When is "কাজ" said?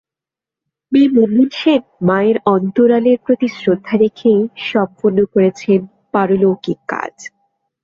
6.89-7.13